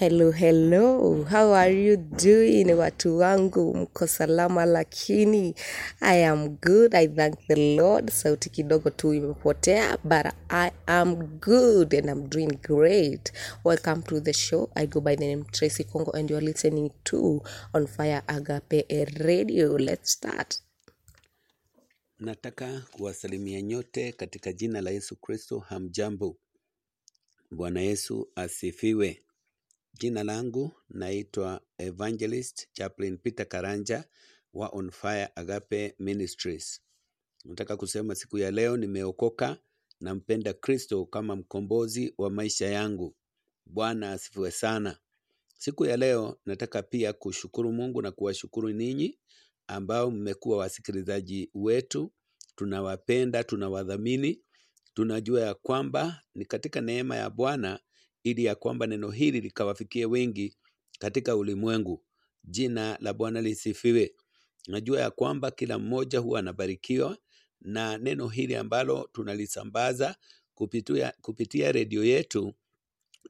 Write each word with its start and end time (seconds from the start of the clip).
Hello, 0.00 0.30
hello. 0.32 1.24
How 1.24 1.52
are 1.52 1.70
you 1.86 1.96
doing? 1.96 2.72
Watu 2.74 3.18
wangu, 3.18 3.74
mko 3.74 4.06
salama 4.06 4.64
lakini. 4.64 5.54
I 6.00 6.24
am 6.26 6.48
good. 6.48 6.94
I 6.94 7.08
thank 7.08 7.46
the 7.48 7.76
Lord. 7.76 8.10
Sauti 8.10 8.50
kidogo 8.50 8.90
tu 8.90 9.14
imepotea, 9.14 9.98
but 10.04 10.26
I 10.48 10.70
am 10.86 11.16
good 11.40 11.94
and 11.94 12.08
I'm 12.10 12.28
doing 12.28 12.58
great. 12.62 13.32
Welcome 13.64 14.02
to 14.02 14.20
the 14.20 14.32
show. 14.32 14.70
I 14.76 14.86
go 14.86 15.00
by 15.00 15.16
the 15.16 15.26
name 15.26 15.44
Tracy 15.52 15.84
Kongo 15.84 16.12
and 16.12 16.30
you're 16.30 16.44
listening 16.44 16.90
to 17.04 17.42
On 17.74 17.86
Fire 17.86 18.22
Agape 18.28 18.84
Radio. 19.20 19.76
Let's 19.78 20.12
start. 20.12 20.56
Nataka 22.18 22.82
kuwasalimia 22.90 23.62
nyote 23.62 24.12
katika 24.12 24.52
jina 24.52 24.80
la 24.80 24.90
Yesu 24.90 25.16
Kristo. 25.16 25.58
Hamjambo. 25.58 26.36
Bwana 27.50 27.80
Yesu 27.80 28.28
asifiwe. 28.36 29.22
Jina 29.94 30.24
langu 30.24 30.72
naitwa 30.90 31.60
Evangelist 31.78 32.68
Chaplain 32.72 33.18
Peter 33.18 33.48
Karanja 33.48 34.04
wa 34.54 34.68
On 34.68 34.90
Fire 34.90 35.28
Agape 35.34 35.94
Ministries. 35.98 36.80
Nataka 37.44 37.76
kusema 37.76 38.14
siku 38.14 38.38
ya 38.38 38.50
leo 38.50 38.76
nimeokoka, 38.76 39.56
nampenda 40.00 40.52
Kristo 40.52 41.06
kama 41.06 41.36
mkombozi 41.36 42.14
wa 42.18 42.30
maisha 42.30 42.66
yangu. 42.66 43.16
Bwana 43.66 44.12
asifiwe 44.12 44.50
sana. 44.50 44.98
Siku 45.58 45.86
ya 45.86 45.96
leo 45.96 46.38
nataka 46.46 46.82
pia 46.82 47.12
kushukuru 47.12 47.72
Mungu 47.72 48.02
na 48.02 48.10
kuwashukuru 48.10 48.68
ninyi 48.68 49.18
ambao 49.66 50.10
mmekuwa 50.10 50.58
wasikilizaji 50.58 51.50
wetu. 51.54 52.12
Tunawapenda, 52.56 53.44
tunawadhamini, 53.44 54.42
tunajua 54.94 55.40
ya 55.40 55.54
kwamba 55.54 56.22
ni 56.34 56.44
katika 56.44 56.80
neema 56.80 57.16
ya 57.16 57.30
Bwana 57.30 57.80
ili 58.24 58.44
ya 58.44 58.54
kwamba 58.54 58.86
neno 58.86 59.10
hili 59.10 59.40
likawafikie 59.40 60.06
wengi 60.06 60.56
katika 60.98 61.36
ulimwengu. 61.36 62.04
Jina 62.44 62.98
la 63.00 63.12
Bwana 63.14 63.40
lisifiwe. 63.40 64.14
Najua 64.68 65.00
ya 65.00 65.10
kwamba 65.10 65.50
kila 65.50 65.78
mmoja 65.78 66.18
huwa 66.18 66.38
anabarikiwa 66.38 67.18
na 67.60 67.98
neno 67.98 68.28
hili 68.28 68.56
ambalo 68.56 69.08
tunalisambaza 69.12 70.16
kupitia, 70.54 71.12
kupitia 71.22 71.72
redio 71.72 72.04
yetu 72.04 72.54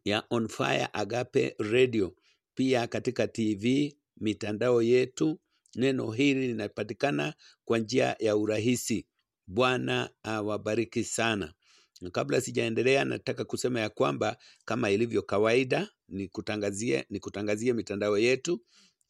ya 0.05 0.25
On 0.31 0.49
Fire 0.49 0.89
Agape 0.93 1.55
Radio, 1.59 2.15
pia 2.55 2.87
katika 2.87 3.29
TV, 3.29 3.97
mitandao 4.17 4.83
yetu. 4.83 5.41
Neno 5.75 6.11
hili 6.11 6.47
linapatikana 6.49 7.35
kwa 7.65 7.79
njia 7.79 8.17
ya 8.19 8.37
urahisi. 8.37 9.07
Bwana 9.47 10.11
awabariki 10.23 11.05
sana. 11.05 11.55
Kabla 12.09 12.41
sijaendelea, 12.41 13.05
nataka 13.05 13.45
kusema 13.45 13.81
ya 13.81 13.89
kwamba 13.89 14.37
kama 14.65 14.91
ilivyo 14.91 15.23
kawaida, 15.23 15.89
nikutangazie 16.09 17.07
nikutangazie 17.11 17.73
mitandao 17.73 18.19
yetu 18.19 18.61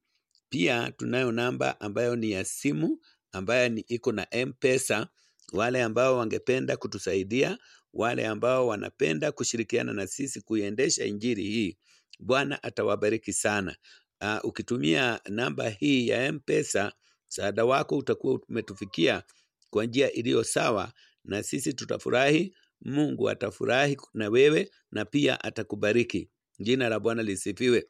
Pia 0.49 0.91
tunayo 0.97 1.33
namba 1.33 1.81
ambayo 1.81 2.17
ni 2.17 2.31
ya 2.31 2.45
simu 2.45 2.99
ambayo 3.33 3.69
ni 3.69 3.81
iko 3.81 4.13
na 4.13 4.27
M-Pesa. 4.35 5.09
Wale 5.53 5.83
ambao 5.83 6.17
wangependa 6.19 6.77
kutusaidia, 6.77 7.59
wale 7.93 8.27
ambao 8.27 8.67
wanapenda 8.67 9.33
kushirikiana 9.33 9.93
na 9.93 10.07
sisi 10.07 10.41
kuiendesha 10.41 11.05
injili 11.05 11.43
hii, 11.43 11.77
Bwana 12.19 12.63
atawabariki 12.63 13.33
sana. 13.33 13.77
Uh, 14.21 14.39
ukitumia 14.45 15.21
namba 15.29 15.69
hii 15.69 16.09
ya 16.09 16.25
M-Pesa, 16.27 16.93
msaada 17.29 17.65
wako 17.65 17.97
utakuwa 17.97 18.41
umetufikia 18.49 19.23
kwa 19.71 19.85
njia 19.87 20.13
iliyo 20.13 20.45
sawa, 20.45 20.93
na 21.25 21.43
sisi 21.43 21.75
tutafurahi 21.75 22.55
Mungu 22.83 23.29
atafurahi 23.31 23.97
na 24.15 24.29
wewe 24.29 24.71
na 24.93 25.05
pia 25.05 25.45
atakubariki. 25.45 26.31
Jina 26.61 26.89
la 26.89 27.01
Bwana 27.01 27.23
lisifiwe. 27.23 27.87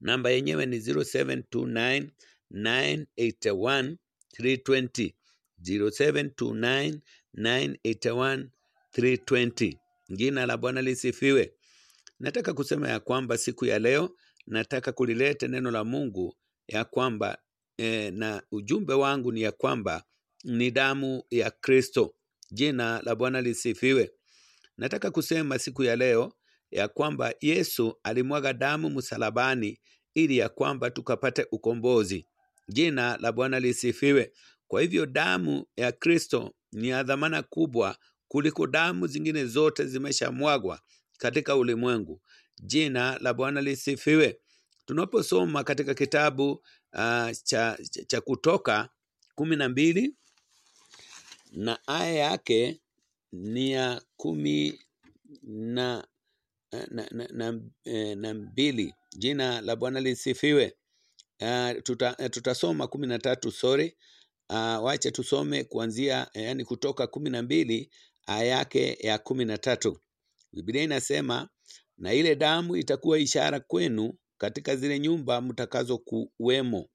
Namba 0.00 0.30
yenyewe 0.30 0.66
ni 0.66 0.78
0729 0.78 2.08
981 2.52 3.96
320 4.40 5.12
0729 5.62 6.98
981 7.34 8.46
320. 8.96 9.76
Jina 10.08 10.46
la 10.46 10.56
Bwana 10.56 10.82
lisifiwe. 10.82 11.54
Nataka 12.20 12.54
kusema 12.54 12.88
ya 12.88 13.00
kwamba 13.00 13.38
siku 13.38 13.64
ya 13.66 13.78
leo 13.78 14.16
nataka 14.46 14.92
kulileta 14.92 15.48
neno 15.48 15.70
la 15.70 15.84
Mungu 15.84 16.36
ya 16.68 16.84
kwamba 16.84 17.38
eh, 17.76 18.12
na 18.12 18.42
ujumbe 18.52 18.94
wangu 18.94 19.32
ni 19.32 19.42
ya 19.42 19.52
kwamba 19.52 20.04
ni 20.44 20.70
damu 20.70 21.22
ya 21.30 21.50
Kristo. 21.50 22.14
Jina 22.50 23.02
la 23.02 23.14
Bwana 23.14 23.40
lisifiwe. 23.40 24.10
Nataka 24.76 25.10
kusema 25.10 25.58
siku 25.58 25.82
ya 25.84 25.96
leo 25.96 26.32
ya 26.70 26.88
kwamba 26.88 27.34
Yesu 27.40 27.96
alimwaga 28.02 28.52
damu 28.52 28.90
msalabani 28.90 29.80
ili 30.14 30.38
ya 30.38 30.48
kwamba 30.48 30.90
tukapate 30.90 31.46
ukombozi. 31.52 32.26
Jina 32.68 33.16
la 33.16 33.32
Bwana 33.32 33.60
lisifiwe. 33.60 34.32
Kwa 34.68 34.80
hivyo 34.82 35.06
damu 35.06 35.66
ya 35.76 35.92
Kristo 35.92 36.54
ni 36.72 36.88
ya 36.88 37.02
dhamana 37.02 37.42
kubwa 37.42 37.96
kuliko 38.28 38.66
damu 38.66 39.06
zingine 39.06 39.46
zote 39.46 39.84
zimeshamwagwa 39.86 40.80
katika 41.18 41.56
ulimwengu. 41.56 42.20
Jina 42.62 43.18
la 43.18 43.34
Bwana 43.34 43.60
lisifiwe. 43.60 44.40
Tunaposoma 44.86 45.64
katika 45.64 45.94
kitabu 45.94 46.50
uh, 46.52 46.62
cha, 47.42 47.78
cha, 47.90 48.04
cha 48.06 48.20
Kutoka 48.20 48.88
kumi 49.34 49.56
na 49.56 49.68
mbili 49.68 50.14
na 51.52 51.78
aya 51.86 52.12
yake 52.14 52.80
ni 53.32 53.70
ya 53.72 54.02
kumi 54.16 54.80
na, 55.42 56.06
na, 56.72 57.08
na, 57.10 57.26
na, 57.32 57.60
eh, 57.84 58.14
na 58.16 58.34
mbili. 58.34 58.94
Jina 59.16 59.60
la 59.60 59.76
Bwana 59.76 60.00
lisifiwe. 60.00 60.76
Uh, 61.42 61.82
tuta, 61.82 62.16
uh, 62.18 62.26
tutasoma 62.30 62.86
kumi 62.86 63.06
na 63.06 63.18
tatu 63.18 63.50
sorry. 63.52 63.96
Uh, 64.50 64.84
wache 64.84 65.10
tusome 65.10 65.64
kuanzia 65.64 66.30
yani 66.34 66.64
kutoka 66.64 67.06
kumi 67.06 67.30
na 67.30 67.42
mbili 67.42 67.90
aya 68.26 68.44
yake 68.44 68.98
ya 69.00 69.18
kumi 69.18 69.44
na 69.44 69.58
tatu. 69.58 70.00
Biblia 70.52 70.82
inasema 70.82 71.48
na 71.98 72.12
ile 72.14 72.36
damu 72.36 72.76
itakuwa 72.76 73.18
ishara 73.18 73.60
kwenu 73.60 74.12
katika 74.38 74.76
zile 74.76 74.98
nyumba 74.98 75.40
mtakazo 75.40 75.98
kuwemo, 75.98 76.88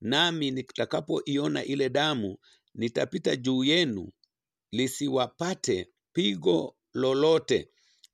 nami 0.00 0.50
nitakapoiona 0.50 1.64
ile 1.64 1.88
damu 1.88 2.36
nitapita 2.74 3.36
juu 3.36 3.64
yenu, 3.64 4.12
lisiwapate 4.72 5.88
pigo 6.12 6.76
lolote 6.94 7.68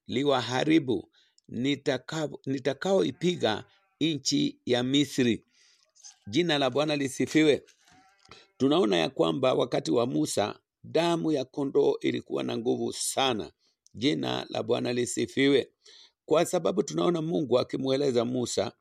liwaharibu 0.09 1.09
nitakao 1.49 2.41
nitakaoipiga 2.47 3.65
nchi 4.01 4.59
ya 4.67 4.83
Misri. 4.83 5.45
Jina 6.27 6.59
la 6.59 6.71
Bwana 6.71 6.97
lisifiwe. 6.97 7.63
Tunaona 8.59 8.97
ya 8.97 9.11
kwamba 9.11 9.55
wakati 9.55 9.91
wa 9.91 10.07
Musa 10.07 10.59
damu 10.85 11.33
ya 11.33 11.45
kondoo 11.45 11.95
ilikuwa 12.01 12.43
na 12.43 12.57
nguvu 12.59 12.93
sana. 12.93 13.53
Jina 13.95 14.47
la 14.51 14.63
Bwana 14.63 14.93
lisifiwe, 14.93 15.71
kwa 16.27 16.45
sababu 16.47 16.83
tunaona 16.83 17.23
Mungu 17.23 17.59
akimweleza 17.59 18.25
Musa 18.25 18.73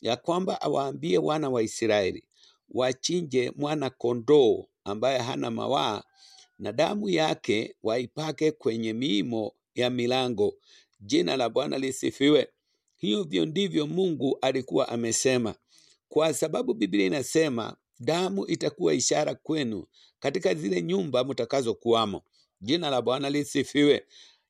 ya 0.00 0.16
kwamba 0.16 0.60
awaambie 0.60 1.18
wana 1.18 1.48
wa 1.50 1.62
Israeli 1.62 2.24
wachinje 2.68 3.52
mwana 3.56 3.90
kondoo 3.90 4.64
ambaye 4.84 5.18
hana 5.18 5.50
mawaa 5.50 6.02
na 6.58 6.72
damu 6.72 7.08
yake 7.08 7.76
waipake 7.82 8.52
kwenye 8.52 8.92
miimo 8.92 9.52
ya 9.76 9.90
milango. 9.90 10.54
Jina 11.00 11.36
la 11.36 11.48
Bwana 11.48 11.78
lisifiwe. 11.78 12.48
Hivyo 12.96 13.46
ndivyo 13.46 13.86
Mungu 13.86 14.38
alikuwa 14.42 14.88
amesema, 14.88 15.54
kwa 16.08 16.34
sababu 16.34 16.74
Biblia 16.74 17.06
inasema 17.06 17.76
damu 18.00 18.46
itakuwa 18.46 18.94
ishara 18.94 19.34
kwenu 19.34 19.86
katika 20.20 20.54
zile 20.54 20.82
nyumba 20.82 21.24
mtakazokuwamo. 21.24 22.22
Jina 22.60 22.90
la 22.90 23.02
Bwana 23.02 23.30
lisifiwe. 23.30 24.06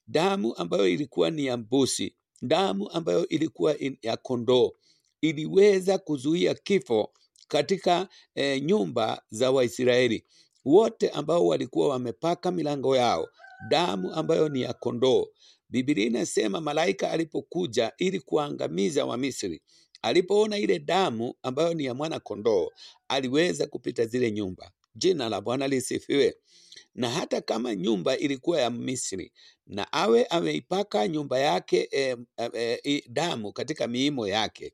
Damu 0.08 0.56
ambayo 0.56 0.88
ilikuwa 0.88 1.31
ni 1.31 1.44
ya 1.46 1.56
mbuzi, 1.56 2.14
damu 2.43 2.90
ambayo 2.90 3.29
ilikuwa 3.29 3.76
ya 4.02 4.17
kondoo 4.17 4.72
iliweza 5.20 5.99
kuzuia 5.99 6.55
kifo 6.55 7.11
katika 7.49 8.08
e, 8.34 8.61
nyumba 8.61 9.22
za 9.31 9.50
Waisraeli 9.50 10.25
wote 10.64 11.11
ambao 11.11 11.46
walikuwa 11.46 11.88
wamepaka 11.88 12.50
milango 12.50 12.96
yao 12.96 13.29
damu 13.69 14.14
ambayo 14.14 14.49
ni 14.49 14.61
ya 14.62 14.73
kondoo. 14.73 15.26
Biblia 15.69 16.06
inasema 16.06 16.61
malaika 16.61 17.11
alipokuja 17.11 17.93
ili 17.99 18.20
kuangamiza 18.20 19.05
Wamisri, 19.06 19.62
alipoona 20.03 20.58
ile 20.58 20.79
damu 20.79 21.35
ambayo 21.43 21.75
ni 21.75 21.85
ya 21.85 21.94
mwana 21.94 22.20
kondoo, 22.20 22.69
aliweza 23.08 23.67
kupita 23.67 24.06
zile 24.06 24.31
nyumba. 24.31 24.70
Jina 24.94 25.29
la 25.29 25.41
Bwana 25.41 25.69
lisifiwe. 25.69 26.37
Na 26.94 27.11
hata 27.11 27.41
kama 27.41 27.75
nyumba 27.75 28.17
ilikuwa 28.17 28.61
ya 28.61 28.70
Misri 28.70 29.32
na 29.67 29.93
awe 29.93 30.25
ameipaka 30.25 31.08
nyumba 31.08 31.38
yake 31.38 31.88
eh, 31.91 32.17
eh, 32.37 32.79
eh, 32.85 33.03
damu 33.08 33.53
katika 33.53 33.87
miimo 33.87 34.29
yake, 34.29 34.73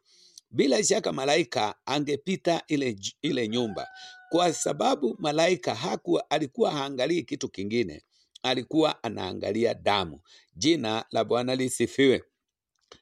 bila 0.51 0.85
shaka 0.85 1.13
malaika 1.13 1.75
angepita 1.87 2.63
ile, 2.69 2.97
ile 3.23 3.49
nyumba, 3.49 3.89
kwa 4.31 4.53
sababu 4.53 5.17
malaika 5.19 5.75
hakuwa, 5.75 6.31
alikuwa 6.31 6.71
haangalii 6.71 7.23
kitu 7.23 7.49
kingine, 7.49 8.03
alikuwa 8.43 9.03
anaangalia 9.03 9.75
damu. 9.75 10.21
Jina 10.57 11.05
la 11.11 11.25
Bwana 11.25 11.55
lisifiwe 11.55 12.23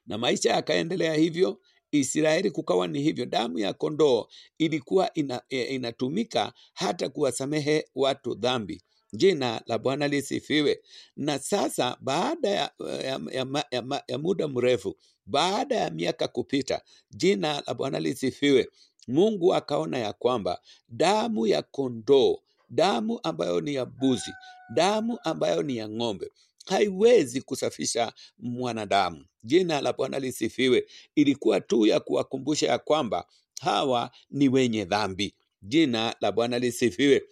na 0.05 0.17
maisha 0.17 0.51
yakaendelea 0.53 1.13
hivyo. 1.13 1.59
Israeli 1.91 2.51
kukawa 2.51 2.87
ni 2.87 3.01
hivyo, 3.01 3.25
damu 3.25 3.59
ya 3.59 3.73
kondoo 3.73 4.27
ilikuwa 4.57 5.13
ina, 5.13 5.41
e, 5.49 5.61
inatumika 5.63 6.53
hata 6.73 7.09
kuwasamehe 7.09 7.85
watu 7.95 8.35
dhambi. 8.35 8.81
Jina 9.13 9.61
la 9.65 9.77
Bwana 9.77 10.07
lisifiwe. 10.07 10.81
Na 11.15 11.39
sasa 11.39 11.97
baada 12.01 12.49
ya, 12.49 12.71
ya, 13.03 13.19
ya, 13.31 13.65
ya, 13.71 14.03
ya 14.07 14.17
muda 14.17 14.47
mrefu, 14.47 14.95
baada 15.25 15.75
ya 15.75 15.89
miaka 15.89 16.27
kupita, 16.27 16.81
jina 17.09 17.63
la 17.67 17.73
Bwana 17.73 17.99
lisifiwe, 17.99 18.67
Mungu 19.07 19.53
akaona 19.55 19.97
ya 19.97 20.13
kwamba 20.13 20.61
damu 20.89 21.47
ya 21.47 21.61
kondoo, 21.61 22.37
damu 22.69 23.19
ambayo 23.23 23.61
ni 23.61 23.73
ya 23.73 23.85
mbuzi, 23.85 24.31
damu 24.73 25.19
ambayo 25.23 25.63
ni 25.63 25.77
ya 25.77 25.89
ng'ombe 25.89 26.31
haiwezi 26.65 27.41
kusafisha 27.41 28.13
mwanadamu. 28.37 29.25
Jina 29.43 29.81
la 29.81 29.93
Bwana 29.93 30.19
lisifiwe. 30.19 30.87
Ilikuwa 31.15 31.61
tu 31.61 31.85
ya 31.85 31.99
kuwakumbusha 31.99 32.67
ya 32.67 32.77
kwamba 32.79 33.27
hawa 33.61 34.11
ni 34.29 34.49
wenye 34.49 34.85
dhambi. 34.85 35.35
Jina 35.61 36.15
la 36.21 36.31
Bwana 36.31 36.59
lisifiwe. 36.59 37.23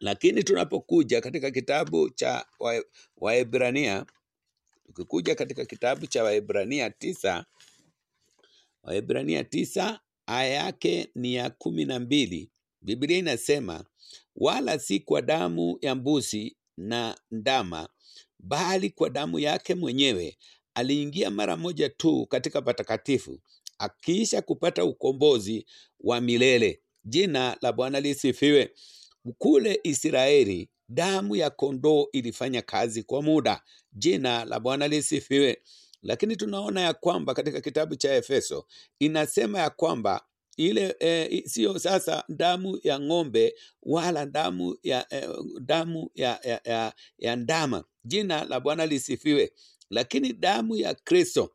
Lakini 0.00 0.44
tunapokuja 0.44 1.20
katika 1.20 1.50
kitabu 1.50 2.10
cha 2.10 2.46
Wa- 2.60 2.84
Waebrania, 3.16 4.06
tukikuja 4.86 5.34
katika 5.34 5.64
kitabu 5.64 6.06
cha 6.06 6.24
Waebrania 6.24 6.90
tisa, 6.90 7.44
Waebrania 8.82 9.44
tisa 9.44 10.00
aya 10.26 10.48
yake 10.54 11.08
ni 11.14 11.34
ya 11.34 11.50
kumi 11.50 11.84
na 11.84 11.98
mbili. 11.98 12.50
Biblia 12.80 13.18
inasema 13.18 13.84
wala 14.36 14.78
si 14.78 15.00
kwa 15.00 15.22
damu 15.22 15.78
ya 15.80 15.94
mbuzi 15.94 16.56
na 16.76 17.18
ndama, 17.30 17.88
bali 18.38 18.90
kwa 18.90 19.10
damu 19.10 19.38
yake 19.38 19.74
mwenyewe 19.74 20.38
aliingia 20.74 21.30
mara 21.30 21.56
moja 21.56 21.88
tu 21.88 22.26
katika 22.26 22.62
patakatifu, 22.62 23.40
akiisha 23.78 24.42
kupata 24.42 24.84
ukombozi 24.84 25.66
wa 26.00 26.20
milele. 26.20 26.80
Jina 27.04 27.56
la 27.60 27.72
Bwana 27.72 28.00
lisifiwe. 28.00 28.70
Kule 29.38 29.80
Israeli 29.82 30.70
damu 30.88 31.36
ya 31.36 31.50
kondoo 31.50 32.06
ilifanya 32.12 32.62
kazi 32.62 33.02
kwa 33.02 33.22
muda. 33.22 33.62
Jina 33.92 34.44
la 34.44 34.60
Bwana 34.60 34.88
lisifiwe. 34.88 35.62
Lakini 36.02 36.36
tunaona 36.36 36.80
ya 36.80 36.94
kwamba 36.94 37.34
katika 37.34 37.60
kitabu 37.60 37.96
cha 37.96 38.14
Efeso 38.14 38.66
inasema 38.98 39.58
ya 39.58 39.70
kwamba 39.70 40.24
ile 40.56 40.96
e, 41.00 41.42
siyo 41.48 41.78
sasa 41.78 42.24
damu 42.28 42.78
ya 42.82 43.00
ng'ombe 43.00 43.54
wala 43.82 44.26
damu 44.26 44.76
ya 44.82 45.06
e, 45.14 45.28
damu 45.60 46.10
ya, 46.14 46.40
ya, 46.44 46.60
ya, 46.64 46.92
ya 47.18 47.36
ndama. 47.36 47.84
Jina 48.04 48.44
la 48.44 48.60
Bwana 48.60 48.86
lisifiwe. 48.86 49.52
Lakini 49.90 50.32
damu 50.32 50.76
ya 50.76 50.94
Kristo 50.94 51.50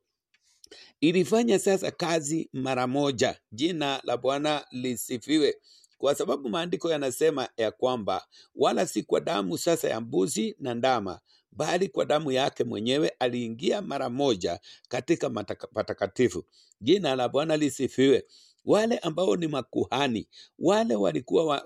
ilifanya 1.02 1.60
sasa 1.60 1.92
kazi 1.92 2.50
mara 2.54 2.88
moja. 2.88 3.40
Jina 3.52 4.02
la 4.04 4.18
Bwana 4.18 4.66
lisifiwe, 4.72 5.56
kwa 5.98 6.16
sababu 6.16 6.50
maandiko 6.50 6.92
yanasema 6.92 7.50
ya 7.58 7.72
kwamba 7.72 8.28
wala 8.56 8.88
si 8.88 9.04
kwa 9.04 9.20
damu 9.22 9.58
sasa 9.58 9.90
ya 9.90 10.02
mbuzi 10.02 10.56
na 10.60 10.74
ndama, 10.74 11.20
bali 11.52 11.88
kwa 11.90 12.06
damu 12.06 12.32
yake 12.32 12.64
mwenyewe 12.64 13.10
aliingia 13.20 13.82
mara 13.82 14.10
moja 14.10 14.60
katika 14.90 15.30
patakatifu. 15.74 16.46
Jina 16.82 17.16
la 17.16 17.30
Bwana 17.30 17.58
lisifiwe. 17.58 18.24
Wale 18.68 18.98
ambao 18.98 19.36
ni 19.36 19.48
makuhani, 19.48 20.28
wale 20.60 20.96
walikuwa 20.96 21.64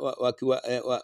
eh, 0.69 0.85
wa- 0.85 1.03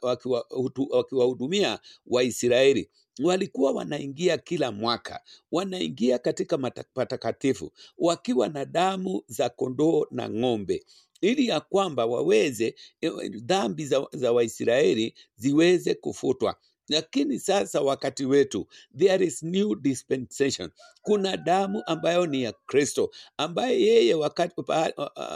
wakiwahudumia 0.91 1.79
Waisraeli, 2.07 2.89
walikuwa 3.23 3.71
wanaingia 3.71 4.37
kila 4.37 4.71
mwaka, 4.71 5.21
wanaingia 5.51 6.19
katika 6.19 6.57
patakatifu 6.93 7.71
wakiwa 7.97 8.47
na 8.49 8.65
damu 8.65 9.23
za 9.27 9.49
kondoo 9.49 10.05
na 10.11 10.29
ng'ombe 10.29 10.85
ili 11.21 11.47
ya 11.47 11.59
kwamba 11.59 12.05
waweze 12.05 12.75
eh, 13.01 13.11
dhambi 13.31 13.85
za, 13.85 14.07
za 14.13 14.31
Waisraeli 14.31 15.13
ziweze 15.35 15.93
kufutwa. 15.95 16.55
Lakini 16.89 17.39
sasa 17.39 17.81
wakati 17.81 18.25
wetu, 18.25 18.67
there 18.97 19.25
is 19.25 19.43
new 19.43 19.75
dispensation. 19.75 20.69
Kuna 21.01 21.37
damu 21.37 21.83
ambayo 21.85 22.25
ni 22.25 22.43
ya 22.43 22.51
Kristo, 22.51 23.11
ambaye 23.37 23.81
yeye 23.81 24.13
wakati 24.13 24.55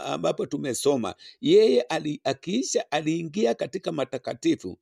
ambapo 0.04 0.46
tumesoma 0.46 1.14
yeye 1.40 1.80
ali, 1.82 2.20
akiisha 2.24 2.90
aliingia 2.90 3.54
katika 3.54 3.92
matakatifu 3.92 4.78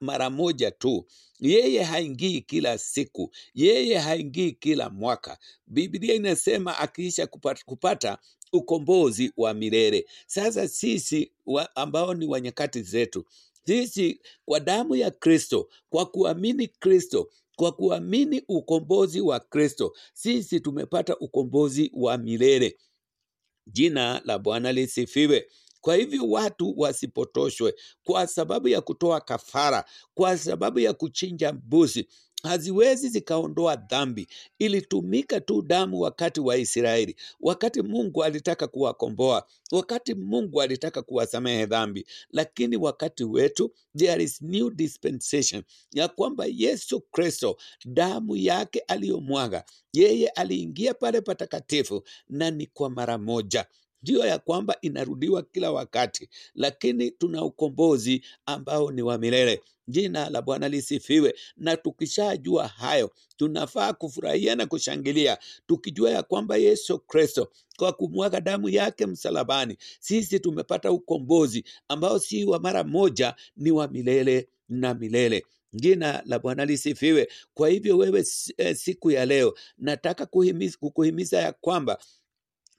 mara 0.00 0.30
moja 0.30 0.70
tu. 0.70 1.06
Yeye 1.40 1.82
haingii 1.82 2.40
kila 2.40 2.78
siku, 2.78 3.30
yeye 3.54 3.98
haingii 3.98 4.52
kila 4.52 4.90
mwaka. 4.90 5.38
Biblia 5.66 6.14
inasema 6.14 6.78
akiisha 6.78 7.26
kupata, 7.26 7.62
kupata 7.66 8.18
ukombozi 8.52 9.32
wa 9.36 9.54
milele. 9.54 10.06
Sasa 10.26 10.68
sisi 10.68 11.32
wa, 11.46 11.76
ambao 11.76 12.14
ni 12.14 12.26
wa 12.26 12.40
nyakati 12.40 12.82
zetu, 12.82 13.24
sisi 13.68 14.20
kwa 14.44 14.60
damu 14.60 14.96
ya 14.96 15.10
Kristo, 15.10 15.68
kwa 15.90 16.06
kuamini 16.06 16.68
Kristo, 16.68 17.30
kwa 17.56 17.72
kuamini 17.72 18.42
ukombozi 18.48 19.20
wa 19.20 19.40
Kristo, 19.40 19.92
sisi 20.14 20.60
tumepata 20.60 21.16
ukombozi 21.18 21.90
wa 21.94 22.18
milele. 22.18 22.78
Jina 23.66 24.22
la 24.24 24.38
Bwana 24.38 24.72
lisifiwe. 24.72 25.48
Kwa 25.80 25.96
hivyo 25.96 26.28
watu 26.30 26.74
wasipotoshwe 26.76 27.74
kwa 28.04 28.26
sababu 28.26 28.68
ya 28.68 28.80
kutoa 28.80 29.20
kafara, 29.20 29.84
kwa 30.14 30.38
sababu 30.38 30.78
ya 30.78 30.92
kuchinja 30.92 31.52
mbuzi, 31.52 32.08
haziwezi 32.42 33.08
zikaondoa 33.08 33.76
dhambi. 33.76 34.28
Ilitumika 34.58 35.40
tu 35.40 35.62
damu 35.62 36.00
wakati 36.00 36.40
wa 36.40 36.56
Israeli, 36.56 37.16
wakati 37.40 37.82
Mungu 37.82 38.24
alitaka 38.24 38.66
kuwakomboa, 38.66 39.46
wakati 39.72 40.14
Mungu 40.14 40.62
alitaka 40.62 41.02
kuwasamehe 41.02 41.66
dhambi. 41.66 42.06
Lakini 42.30 42.76
wakati 42.76 43.24
wetu 43.24 43.72
there 43.98 44.24
is 44.24 44.42
new 44.42 44.70
dispensation, 44.70 45.62
ya 45.92 46.08
kwamba 46.08 46.44
Yesu 46.48 47.00
Kristo 47.00 47.56
damu 47.84 48.36
yake 48.36 48.78
aliyomwaga, 48.78 49.64
yeye 49.92 50.28
aliingia 50.28 50.94
pale 50.94 51.20
patakatifu 51.20 52.02
na 52.28 52.50
ni 52.50 52.66
kwa 52.66 52.90
mara 52.90 53.18
moja 53.18 53.66
ndiyo 54.02 54.26
ya 54.26 54.38
kwamba 54.38 54.76
inarudiwa 54.80 55.42
kila 55.42 55.72
wakati, 55.72 56.28
lakini 56.54 57.10
tuna 57.10 57.44
ukombozi 57.44 58.22
ambao 58.46 58.90
ni 58.90 59.02
wa 59.02 59.18
milele. 59.18 59.60
Jina 59.88 60.30
la 60.30 60.42
Bwana 60.42 60.68
lisifiwe. 60.68 61.34
Na 61.56 61.76
tukishajua 61.76 62.66
hayo, 62.68 63.10
tunafaa 63.36 63.92
kufurahia 63.92 64.54
na 64.56 64.66
kushangilia, 64.66 65.38
tukijua 65.66 66.10
ya 66.10 66.22
kwamba 66.22 66.56
Yesu 66.56 66.98
Kristo 66.98 67.48
kwa 67.76 67.92
kumwaga 67.92 68.40
damu 68.40 68.68
yake 68.68 69.06
msalabani, 69.06 69.76
sisi 70.00 70.40
tumepata 70.40 70.92
ukombozi 70.92 71.64
ambao 71.88 72.18
si 72.18 72.44
wa 72.44 72.58
mara 72.60 72.84
moja, 72.84 73.34
ni 73.56 73.70
wa 73.70 73.88
milele 73.88 74.48
na 74.68 74.94
milele. 74.94 75.44
Jina 75.72 76.22
la 76.26 76.38
Bwana 76.38 76.64
lisifiwe. 76.64 77.28
Kwa 77.54 77.68
hivyo 77.68 77.96
wewe, 77.98 78.24
eh, 78.56 78.76
siku 78.76 79.10
ya 79.10 79.26
leo 79.26 79.54
nataka 79.78 80.26
kukuhimiza 80.80 81.38
ya 81.38 81.52
kwamba 81.52 81.98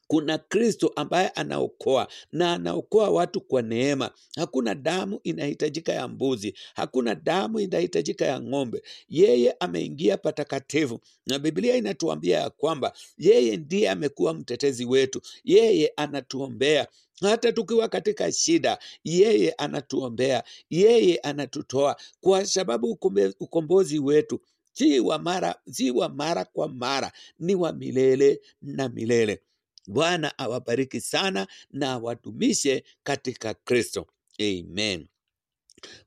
kuna 0.09 0.37
Kristo 0.37 0.91
ambaye 0.95 1.27
anaokoa 1.29 2.07
na 2.31 2.53
anaokoa 2.53 3.09
watu 3.09 3.41
kwa 3.41 3.61
neema. 3.61 4.11
Hakuna 4.35 4.75
damu 4.75 5.19
inahitajika 5.23 5.93
ya 5.93 6.07
mbuzi, 6.07 6.53
hakuna 6.75 7.15
damu 7.15 7.59
inahitajika 7.59 8.25
ya 8.25 8.41
ng'ombe. 8.41 8.81
Yeye 9.09 9.55
ameingia 9.59 10.17
patakatifu, 10.17 10.99
na 11.25 11.39
Biblia 11.39 11.75
inatuambia 11.75 12.39
ya 12.39 12.49
kwamba 12.49 12.93
yeye 13.17 13.57
ndiye 13.57 13.89
amekuwa 13.89 14.33
mtetezi 14.33 14.85
wetu, 14.85 15.21
yeye 15.43 15.93
anatuombea 15.95 16.87
hata 17.21 17.51
tukiwa 17.53 17.87
katika 17.89 18.31
shida, 18.31 18.77
yeye 19.03 19.51
anatuombea, 19.51 20.43
yeye 20.69 21.17
anatutoa, 21.17 21.95
kwa 22.21 22.45
sababu 22.45 22.97
ukombozi 23.39 23.99
wetu 23.99 24.39
si 24.73 24.99
wa 24.99 25.19
mara, 25.19 25.55
si 25.71 25.91
wa 25.91 26.09
mara 26.09 26.45
kwa 26.45 26.67
mara, 26.67 27.11
ni 27.39 27.55
wa 27.55 27.73
milele 27.73 28.41
na 28.61 28.89
milele. 28.89 29.41
Bwana 29.89 30.37
awabariki 30.37 31.01
sana 31.01 31.47
na 31.71 31.91
awadumishe 31.91 32.83
katika 33.03 33.53
Kristo. 33.53 34.07
Amen. 34.39 35.07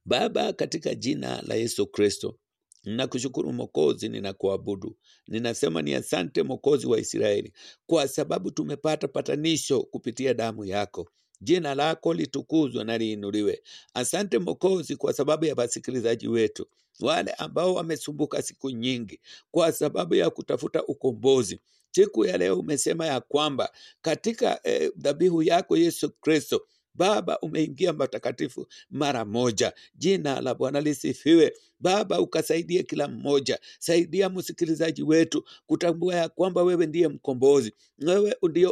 Baba, 0.04 0.52
katika 0.52 0.94
jina 0.94 1.42
la 1.42 1.54
Yesu 1.54 1.86
Kristo, 1.86 2.38
ninakushukuru 2.84 3.52
Mwokozi, 3.52 4.08
ninakuabudu. 4.08 4.96
Ninasema 5.28 5.82
ni 5.82 5.94
asante 5.94 6.42
Mokozi 6.42 6.86
wa 6.86 6.98
Israeli, 7.00 7.52
kwa 7.86 8.08
sababu 8.08 8.50
tumepata 8.50 9.08
patanisho 9.08 9.82
kupitia 9.82 10.34
damu 10.34 10.64
yako. 10.64 11.10
Jina 11.42 11.75
lako 11.75 12.14
litukuzwe 12.14 12.84
na 12.84 12.99
liinuliwe. 12.99 13.62
Asante 13.94 14.38
Mokozi 14.38 14.96
kwa 14.96 15.12
sababu 15.12 15.44
ya 15.44 15.54
wasikilizaji 15.54 16.28
wetu 16.28 16.66
wale 17.00 17.30
ambao 17.32 17.75
wamesumbuka 17.75 18.42
siku 18.42 18.70
nyingi 18.70 19.20
kwa 19.50 19.72
sababu 19.72 20.14
ya 20.14 20.30
kutafuta 20.30 20.84
ukombozi. 20.87 21.61
Siku 21.90 22.25
ya 22.25 22.38
leo 22.38 22.58
umesema 22.61 23.06
ya 23.06 23.20
kwamba 23.20 23.72
katika 24.02 24.61
eh, 24.64 24.92
dhabihu 24.96 25.42
yako 25.42 25.76
Yesu 25.76 26.11
Kristo 26.11 26.66
Baba 26.94 27.38
umeingia 27.40 27.92
matakatifu 27.92 28.66
mara 28.90 29.25
moja. 29.25 29.72
Jina 29.94 30.40
la 30.40 30.54
Bwana 30.54 30.80
lisifiwe. 30.80 31.52
Baba 31.80 32.20
ukasaidie 32.20 32.82
kila 32.82 33.08
mmoja, 33.08 33.58
saidia 33.78 34.28
msikilizaji 34.30 35.02
wetu 35.02 35.44
kutambua 35.66 36.14
ya 36.14 36.28
kwamba 36.28 36.62
wewe 36.62 36.87
ndiye 36.87 37.08
mkombozi, 37.08 37.72
wewe 37.99 38.37
ndio 38.50 38.70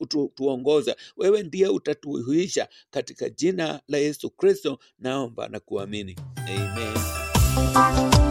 utatuongoza, 0.00 0.96
wewe 1.16 1.42
ndiye 1.42 1.68
utatuhuisha. 1.68 2.68
Katika 2.90 3.28
jina 3.30 3.80
la 3.88 3.98
Yesu 3.98 4.30
Kristo 4.30 4.78
naomba 4.98 5.48
na 5.48 5.60
kuamini, 5.60 6.16
amen. 6.46 8.27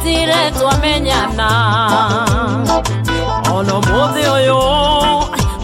tutire 0.00 0.50
twamenyana. 0.58 1.50
Ono 3.54 3.74
muthi 3.80 4.24
uyu 4.36 4.60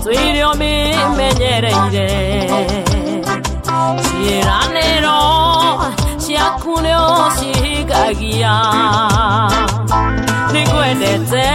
twire 0.02 0.45
umimenyereire 0.52 2.09
ciĩranĩro 4.05 5.21
ciaku 6.23 6.73
nĩ 6.85 6.95
ũcihingagia 7.16 8.55
nĩ 10.52 10.61
ngwendete 10.69 11.47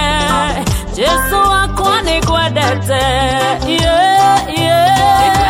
jesu 0.95 1.38
wakwa 1.51 1.95
nĩ 2.05 2.15
ngwendete 2.25 3.03
yeah, 3.67 4.39
yeah. 4.59 5.40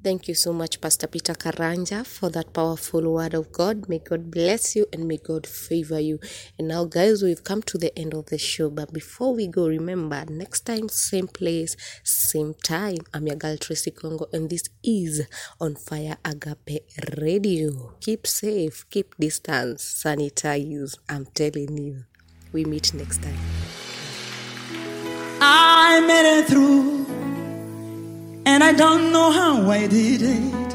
Thank 0.00 0.28
you 0.28 0.34
so 0.34 0.52
much, 0.52 0.80
Pastor 0.80 1.08
Peter 1.08 1.34
Karanja, 1.34 2.06
for 2.06 2.30
that 2.30 2.52
powerful 2.52 3.12
word 3.12 3.34
of 3.34 3.50
God. 3.50 3.88
May 3.88 3.98
God 3.98 4.30
bless 4.30 4.76
you 4.76 4.86
and 4.92 5.08
may 5.08 5.16
God 5.16 5.44
favor 5.44 5.98
you. 5.98 6.20
And 6.56 6.68
now, 6.68 6.84
guys, 6.84 7.22
we've 7.22 7.42
come 7.42 7.62
to 7.62 7.76
the 7.76 7.96
end 7.98 8.14
of 8.14 8.26
the 8.26 8.38
show. 8.38 8.70
But 8.70 8.92
before 8.92 9.34
we 9.34 9.48
go, 9.48 9.66
remember 9.66 10.24
next 10.30 10.60
time, 10.66 10.88
same 10.88 11.26
place, 11.26 11.76
same 12.04 12.54
time. 12.54 12.98
I'm 13.12 13.26
your 13.26 13.36
girl 13.36 13.56
Tracy 13.56 13.90
Congo, 13.90 14.26
and 14.32 14.48
this 14.48 14.62
is 14.84 15.26
on 15.60 15.74
Fire 15.74 16.16
Agape 16.24 16.86
Radio. 17.18 17.94
Keep 18.00 18.26
safe, 18.28 18.88
keep 18.90 19.16
distance, 19.18 19.82
sanitize. 20.04 20.96
I'm 21.08 21.26
telling 21.26 21.76
you. 21.76 22.04
We 22.52 22.64
meet 22.64 22.94
next 22.94 23.20
time. 23.22 23.36
I 25.40 26.00
made 26.00 26.38
it 26.38 26.46
through, 26.46 26.97
and 28.50 28.64
I 28.64 28.72
don't 28.72 29.12
know 29.12 29.30
how 29.30 29.70
I 29.70 29.86
did 29.86 30.22
it. 30.22 30.70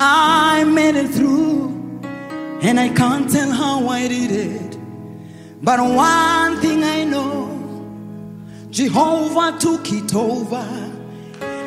I 0.00 0.64
made 0.64 0.96
it 0.96 1.10
through, 1.16 1.68
and 2.66 2.80
I 2.86 2.88
can't 2.88 3.30
tell 3.30 3.52
how 3.52 3.88
I 3.88 4.08
did 4.08 4.32
it. 4.32 4.72
But 5.62 5.78
one 5.80 6.60
thing 6.62 6.82
I 6.82 7.04
know 7.04 7.36
Jehovah 8.70 9.56
took 9.60 9.84
it 9.92 10.12
over, 10.12 10.66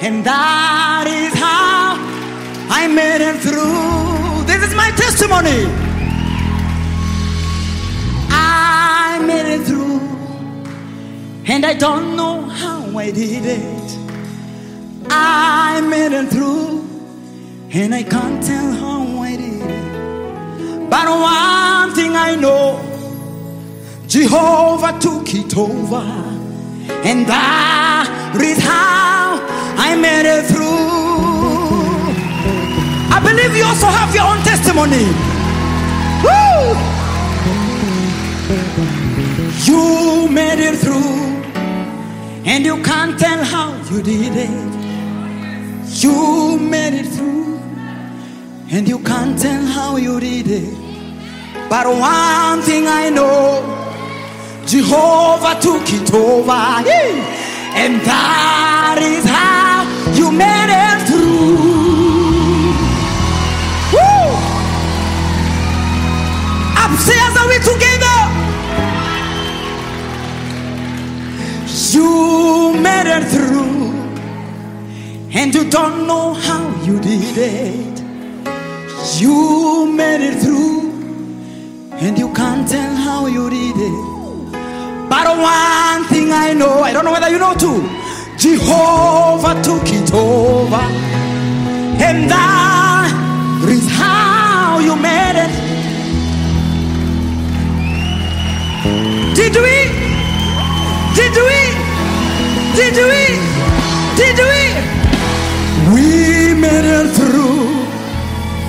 and 0.05 0.15
that 0.25 1.05
is 1.07 1.33
how 1.39 1.95
I 2.79 2.83
made 2.99 3.21
it 3.29 3.37
through. 3.45 4.45
This 4.49 4.61
is 4.67 4.73
my 4.75 4.91
testimony. 5.03 5.61
I 8.31 9.23
made 9.31 9.47
it 9.55 9.61
through. 9.67 10.01
And 11.53 11.65
I 11.65 11.73
don't 11.73 12.17
know 12.17 12.41
how 12.61 12.97
I 12.97 13.11
did 13.11 13.45
it. 13.45 13.78
I 15.09 15.81
made 15.81 16.13
it 16.13 16.29
through. 16.29 16.87
And 17.71 17.93
I 17.93 18.03
can't 18.03 18.43
tell 18.43 18.71
how 18.73 19.21
I 19.21 19.35
did 19.35 19.61
it. 19.61 20.89
But 20.89 21.07
one 21.07 21.93
thing 21.93 22.15
I 22.15 22.35
know 22.35 22.81
Jehovah 24.07 24.97
took 24.99 25.33
it 25.33 25.55
over. 25.55 26.01
And 27.03 27.27
that 27.27 28.35
is 28.41 28.57
how 28.57 29.39
I 29.77 29.95
made 29.95 30.25
it 30.25 30.45
through. 30.47 31.29
I 33.11 33.19
believe 33.21 33.55
you 33.55 33.63
also 33.65 33.87
have 33.87 34.13
your 34.15 34.25
own 34.25 34.41
testimony. 34.43 35.05
Woo! 36.25 36.73
You 39.65 40.27
made 40.29 40.59
it 40.59 40.77
through, 40.79 41.43
and 42.45 42.65
you 42.65 42.81
can't 42.81 43.19
tell 43.19 43.43
how 43.43 43.75
you 43.91 44.01
did 44.01 44.35
it. 44.35 44.68
You 45.91 46.59
made 46.59 46.93
it 46.93 47.07
through, 47.07 47.57
and 48.71 48.87
you 48.87 48.99
can't 48.99 49.37
tell 49.39 49.65
how 49.65 49.97
you 49.97 50.19
did 50.19 50.47
it. 50.47 50.73
But 51.67 51.87
one 51.87 52.61
thing 52.61 52.87
I 52.87 53.09
know 53.09 53.63
Jehovah 54.65 55.59
took 55.59 55.91
it 55.91 56.13
over, 56.13 56.51
and 57.81 58.01
that 58.01 58.99
is 59.01 59.25
how 59.25 59.83
you 60.13 60.31
made 60.31 60.58
don't 75.69 76.07
know 76.07 76.33
how 76.33 76.67
you 76.83 76.99
did 76.99 77.37
it. 77.37 77.99
You 79.21 79.85
made 79.85 80.21
it 80.21 80.41
through, 80.41 80.89
and 81.91 82.17
you 82.17 82.33
can't 82.33 82.67
tell 82.67 82.95
how 82.95 83.27
you 83.27 83.49
did 83.49 83.75
it. 83.77 84.51
But 85.09 85.27
one 85.37 86.03
thing 86.05 86.31
I 86.31 86.53
know, 86.53 86.81
I 86.81 86.91
don't 86.91 87.05
know 87.05 87.11
whether 87.11 87.29
you 87.29 87.37
know 87.37 87.53
too, 87.53 87.87
Jehovah 88.37 89.61
took 89.61 89.87
it 89.87 90.11
over, 90.13 90.83
and 92.07 92.29
that 92.31 93.11
is 93.67 93.87
how 93.91 94.79
you 94.79 94.95
made 94.95 95.37
it. 95.45 95.51
Did 99.35 99.55
we? 99.55 99.77
Did 101.15 101.35
we? 101.47 101.61
Did 102.75 102.95
we? 103.11 103.23
Did 104.17 104.39
we? 104.39 104.58
We 105.93 106.53
made 106.53 106.85
it 106.85 107.07
through, 107.17 107.85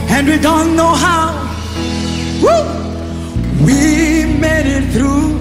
and 0.09 0.27
we 0.27 0.39
don't 0.39 0.75
know 0.75 0.95
how. 0.95 1.35
Woo! 2.43 2.63
We 3.65 4.25
made 4.41 4.67
it 4.67 4.91
through, 4.95 5.37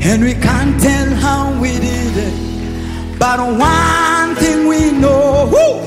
and 0.00 0.24
we 0.24 0.32
can't 0.32 0.80
tell 0.80 1.08
how 1.16 1.60
we 1.60 1.72
did 1.72 2.16
it. 2.16 3.18
But 3.18 3.38
one 3.40 4.34
thing 4.36 4.66
we 4.66 4.90
know. 4.92 5.50
Woo! 5.52 5.84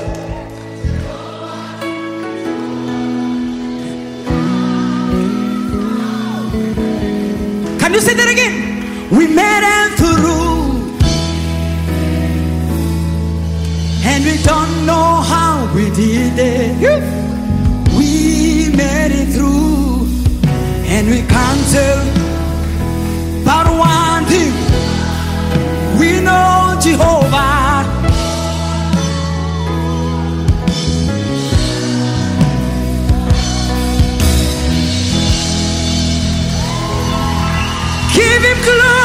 Can 7.80 7.92
you 7.92 8.00
say 8.00 8.14
that 8.14 8.28
again? 8.30 8.54
We 9.10 9.26
made 9.26 9.64
it 9.64 9.98
through. 9.98 10.51
Know 14.86 15.22
how 15.32 15.72
we 15.74 15.90
did 15.90 16.38
it. 16.38 17.02
We 17.96 18.74
made 18.76 19.12
it 19.12 19.28
through. 19.34 20.06
And 20.94 21.08
we 21.08 21.20
can't 21.22 21.64
tell. 21.72 22.04
But 23.44 23.66
one 23.78 24.24
thing 24.26 24.52
we 25.98 26.20
know 26.20 26.78
Jehovah. 26.80 27.84
Give 38.14 38.42
him 38.42 38.58
glory. 38.64 39.01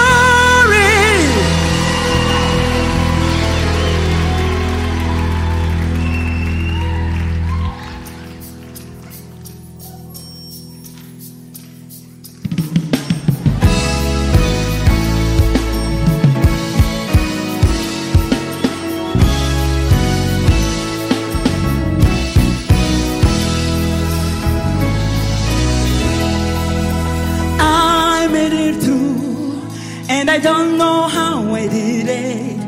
I 30.38 30.40
don't 30.40 30.78
know 30.78 31.08
how 31.08 31.52
I 31.52 31.68
did 31.68 32.08
it. 32.08 32.60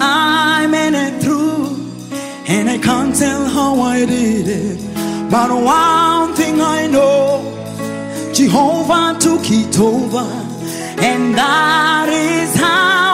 I 0.00 0.66
made 0.66 0.94
it 0.94 1.22
through, 1.22 1.76
and 2.48 2.70
I 2.70 2.78
can't 2.78 3.14
tell 3.14 3.44
how 3.44 3.78
I 3.78 4.06
did 4.06 4.48
it. 4.48 4.80
But 5.30 5.50
one 5.52 6.32
thing 6.32 6.62
I 6.62 6.86
know, 6.86 7.44
Jehovah 8.32 9.18
took 9.20 9.44
it 9.50 9.78
over, 9.78 10.26
and 11.10 11.34
that 11.34 12.08
is 12.08 12.56
how 12.58 13.13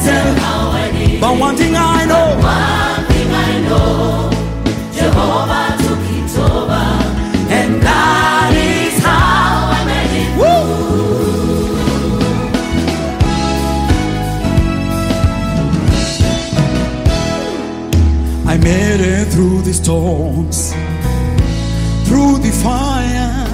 tell 0.00 0.34
how 0.44 0.70
I 0.70 0.90
need 0.92 1.20
But 1.20 1.38
one 1.38 1.56
thing 1.56 1.74
I 1.74 2.04
know. 2.04 2.36
But 2.40 2.98
One 2.98 3.04
thing 3.10 3.30
I 3.48 3.52
know. 3.66 4.30
Jehovah 4.98 5.76
took 5.84 6.04
it 6.16 6.38
over. 6.38 6.86
And 7.58 7.82
that 7.82 8.52
is 8.54 9.04
how 9.04 9.72
I 9.76 9.80
made 9.90 10.14
it 10.22 10.30
Woo! 10.38 10.58
I 18.52 18.56
made 18.58 19.00
it 19.00 19.26
through 19.32 19.62
the 19.62 19.72
storms 19.72 20.72
Through 22.08 22.38
the 22.38 22.52
fire 22.62 23.46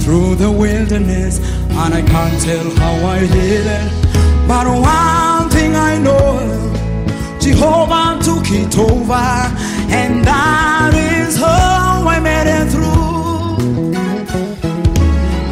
Through 0.00 0.36
the 0.36 0.50
wilderness 0.50 1.38
And 1.70 1.94
I 1.94 2.02
can't 2.02 2.40
tell 2.42 2.70
how 2.76 3.06
I 3.06 3.20
did 3.20 3.66
it. 3.66 4.05
But 4.48 4.66
one 4.68 5.50
thing 5.50 5.74
I 5.74 5.98
know 5.98 6.38
Jehovah 7.40 8.18
took 8.22 8.48
it 8.50 8.78
over, 8.78 9.28
and 9.90 10.24
that 10.24 10.94
is 10.94 11.36
how 11.36 12.06
I 12.06 12.20
made 12.20 12.46
it 12.46 12.70
through. 12.70 13.56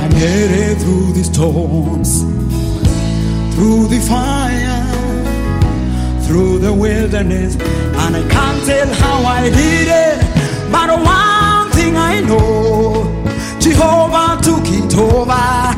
I 0.02 0.08
made 0.14 0.52
it 0.66 0.78
through 0.78 1.12
the 1.12 1.24
storms, 1.24 2.22
through 3.54 3.88
the 3.88 3.98
fire, 3.98 4.84
through 6.22 6.58
the 6.60 6.72
wilderness, 6.72 7.56
and 7.56 8.16
I 8.16 8.22
can't 8.28 8.64
tell 8.64 8.88
how 8.94 9.24
I 9.24 9.50
did 9.50 9.88
it. 9.88 10.18
But 10.70 10.90
one 10.90 11.70
thing 11.72 11.96
I 11.96 12.20
know 12.20 13.10
Jehovah 13.58 14.40
took 14.40 14.66
it 14.68 14.96
over. 14.96 15.73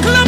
Close. 0.00 0.21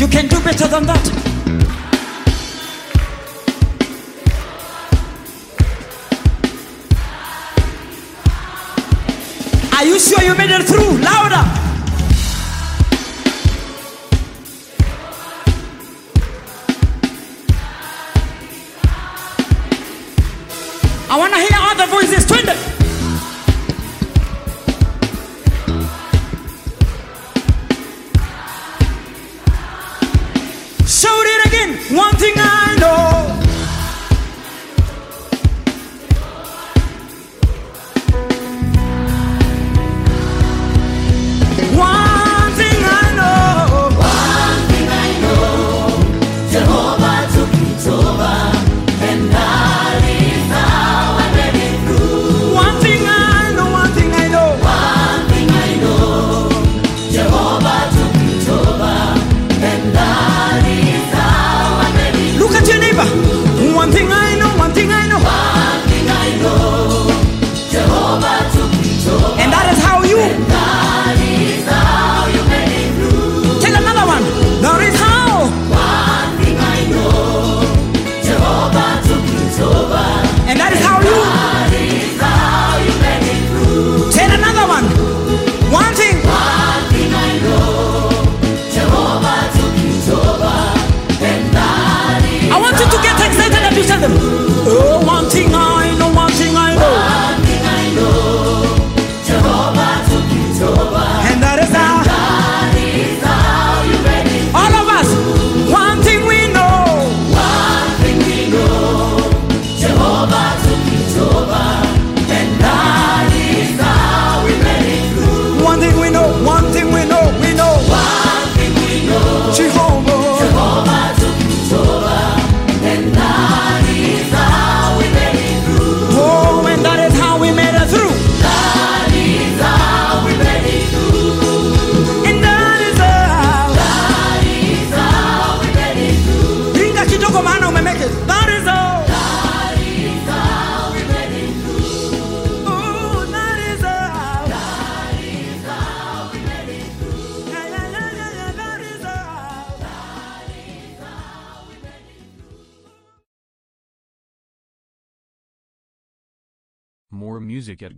You 0.00 0.08
can 0.08 0.28
do 0.28 0.40
better 0.40 0.66
than 0.66 0.86
that. 0.86 1.06
Are 9.74 9.84
you 9.84 10.00
sure 10.00 10.22
you 10.22 10.34
made 10.36 10.48
it 10.52 10.62
through? 10.62 10.96
Louder. 11.02 11.69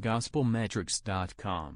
gospelmetrics.com 0.03 1.71